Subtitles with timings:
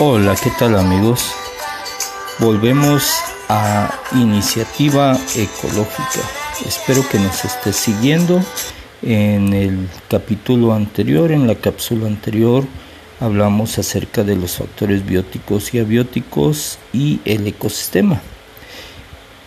[0.00, 1.32] Hola, ¿qué tal amigos?
[2.40, 3.12] Volvemos
[3.48, 6.20] a Iniciativa Ecológica.
[6.66, 8.42] Espero que nos esté siguiendo.
[9.02, 12.64] En el capítulo anterior, en la cápsula anterior,
[13.20, 18.20] hablamos acerca de los factores bióticos y abióticos y el ecosistema.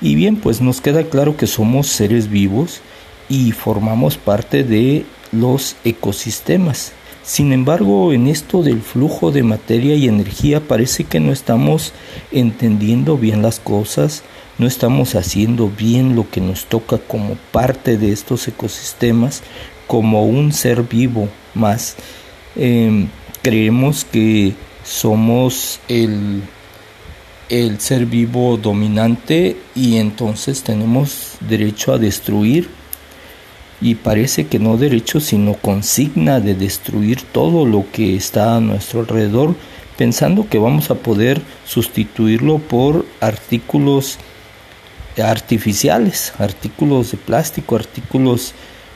[0.00, 2.82] Y bien, pues nos queda claro que somos seres vivos
[3.28, 6.92] y formamos parte de los ecosistemas.
[7.26, 11.92] Sin embargo, en esto del flujo de materia y energía parece que no estamos
[12.30, 14.22] entendiendo bien las cosas,
[14.58, 19.42] no estamos haciendo bien lo que nos toca como parte de estos ecosistemas,
[19.88, 21.96] como un ser vivo más.
[22.54, 23.08] Em,
[23.42, 26.42] creemos que somos el,
[27.48, 32.70] el ser vivo dominante y entonces tenemos derecho a destruir
[33.80, 39.00] y parece que no derecho sino consigna de destruir todo lo que está a nuestro
[39.00, 39.54] alrededor
[39.96, 44.18] pensando que vamos a poder sustituirlo por artículos
[45.22, 48.52] artificiales, artículos de plástico, artículos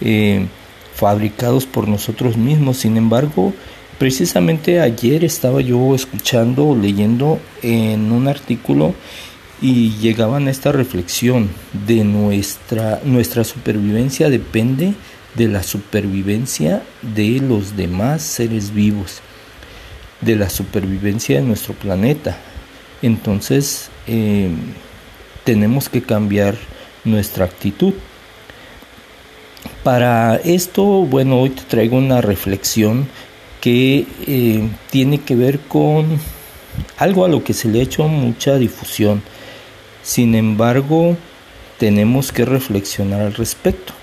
[0.00, 0.46] eh,
[0.94, 2.78] fabricados por nosotros mismos.
[2.78, 3.52] Sin embargo,
[3.98, 8.94] precisamente ayer estaba yo escuchando, leyendo en un artículo
[9.64, 11.48] y llegaban a esta reflexión
[11.86, 14.92] de nuestra, nuestra supervivencia depende
[15.36, 19.22] de la supervivencia de los demás seres vivos,
[20.20, 22.36] de la supervivencia de nuestro planeta.
[23.00, 24.50] Entonces eh,
[25.44, 26.56] tenemos que cambiar
[27.02, 27.94] nuestra actitud.
[29.82, 33.08] Para esto, bueno, hoy te traigo una reflexión
[33.62, 36.20] que eh, tiene que ver con
[36.98, 39.22] algo a lo que se le ha hecho mucha difusión
[40.04, 41.16] sin embargo,
[41.78, 43.94] tenemos que reflexionar al respecto.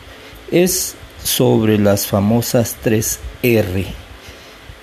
[0.52, 3.86] Es sobre las famosas tres R.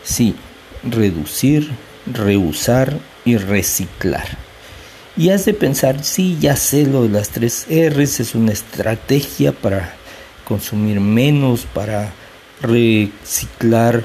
[0.04, 0.36] Sí,
[0.84, 1.68] reducir,
[2.06, 4.38] reusar y reciclar.
[5.16, 9.50] Y has de pensar, sí, ya sé lo de las tres R, es una estrategia
[9.50, 9.96] para
[10.44, 12.12] consumir menos, para
[12.62, 14.04] reciclar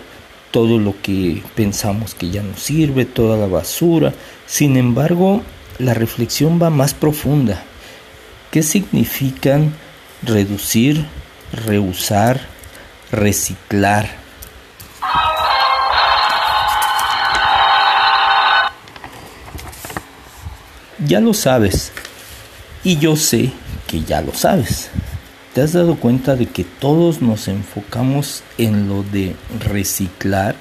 [0.49, 4.13] todo lo que pensamos que ya no sirve, toda la basura.
[4.47, 5.43] Sin embargo,
[5.79, 7.63] la reflexión va más profunda.
[8.51, 9.73] ¿Qué significan
[10.21, 11.05] reducir,
[11.65, 12.41] reusar,
[13.11, 14.09] reciclar?
[21.05, 21.91] Ya lo sabes.
[22.83, 23.51] Y yo sé
[23.87, 24.89] que ya lo sabes.
[25.53, 30.55] ¿Te has dado cuenta de que todos nos enfocamos en lo de reciclar?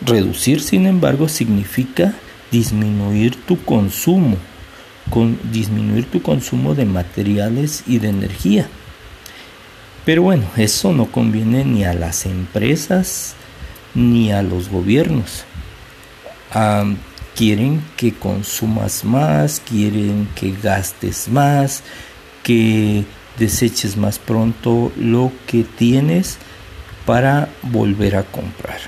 [0.00, 2.14] Reducir, sin embargo, significa
[2.52, 4.36] disminuir tu consumo,
[5.10, 8.68] con disminuir tu consumo de materiales y de energía.
[10.04, 13.34] Pero bueno, eso no conviene ni a las empresas
[13.94, 15.44] ni a los gobiernos.
[17.34, 21.82] quieren que consumas más, quieren que gastes más,
[22.42, 23.04] que
[23.38, 26.36] deseches más pronto lo que tienes
[27.06, 28.80] para volver a comprar.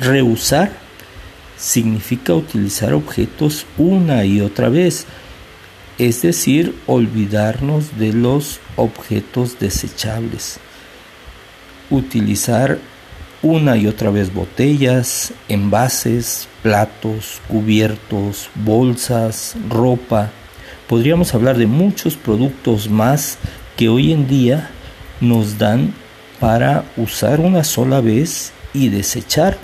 [0.00, 0.72] Rehusar
[1.60, 5.06] significa utilizar objetos una y otra vez,
[5.98, 10.58] es decir, olvidarnos de los objetos desechables.
[11.90, 12.78] Utilizar
[13.42, 20.30] una y otra vez botellas, envases, platos, cubiertos, bolsas, ropa.
[20.88, 23.36] Podríamos hablar de muchos productos más
[23.76, 24.70] que hoy en día
[25.20, 25.92] nos dan
[26.38, 29.58] para usar una sola vez y desechar.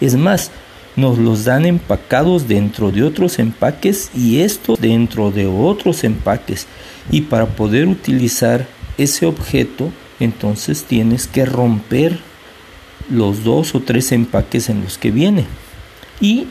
[0.00, 0.50] Es más,
[0.96, 6.66] nos los dan empacados dentro de otros empaques y esto dentro de otros empaques.
[7.10, 8.66] Y para poder utilizar
[8.96, 9.90] ese objeto,
[10.20, 12.18] entonces tienes que romper
[13.10, 15.46] los dos o tres empaques en los que viene.
[16.20, 16.46] Y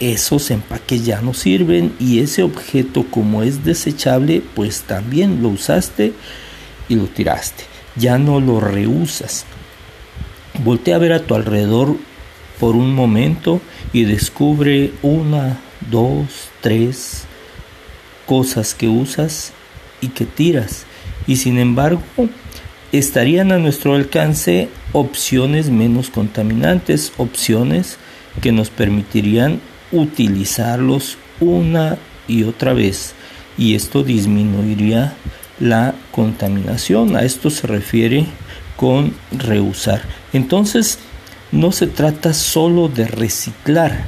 [0.00, 6.12] esos empaques ya no sirven y ese objeto como es desechable, pues también lo usaste
[6.88, 7.64] y lo tiraste.
[7.96, 9.44] Ya no lo reusas.
[10.64, 11.96] Voltea a ver a tu alrededor
[12.58, 13.60] por un momento
[13.92, 15.58] y descubre una,
[15.90, 17.24] dos, tres
[18.26, 19.52] cosas que usas
[20.00, 20.86] y que tiras.
[21.26, 22.02] Y sin embargo,
[22.92, 27.98] estarían a nuestro alcance opciones menos contaminantes, opciones
[28.40, 29.60] que nos permitirían
[29.92, 31.98] utilizarlos una
[32.28, 33.14] y otra vez.
[33.56, 35.14] Y esto disminuiría
[35.60, 37.16] la contaminación.
[37.16, 38.26] A esto se refiere
[38.76, 40.02] con reusar.
[40.32, 40.98] Entonces,
[41.54, 44.06] no se trata solo de reciclar,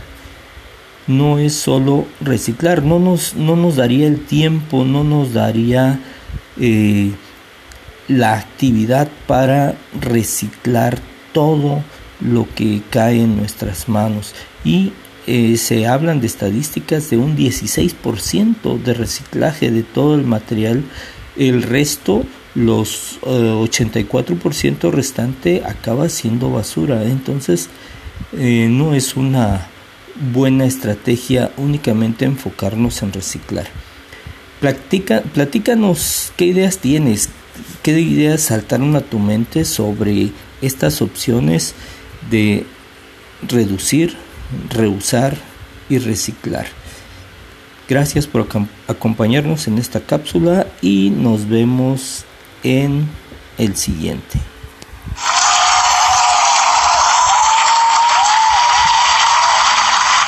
[1.06, 6.00] no es solo reciclar, no nos, no nos daría el tiempo, no nos daría
[6.58, 7.12] eh,
[8.08, 10.98] la actividad para reciclar
[11.32, 11.84] todo
[12.20, 14.34] lo que cae en nuestras manos.
[14.64, 14.92] Y
[15.28, 20.82] eh, se hablan de estadísticas de un 16% de reciclaje de todo el material.
[21.36, 22.24] El resto,
[22.56, 27.04] los 84% eh, restante, acaba siendo basura.
[27.04, 27.68] Entonces,
[28.32, 29.68] eh, no es una
[30.32, 33.66] buena estrategia únicamente enfocarnos en reciclar.
[34.60, 37.28] Platica, platícanos qué ideas tienes,
[37.82, 40.30] qué ideas saltaron a tu mente sobre
[40.62, 41.74] estas opciones
[42.30, 42.64] de
[43.46, 44.16] reducir,
[44.70, 45.36] reusar
[45.90, 46.66] y reciclar.
[47.86, 48.48] Gracias por
[48.88, 52.24] acompañarnos en esta cápsula y nos vemos
[52.66, 53.08] en
[53.58, 54.40] el siguiente.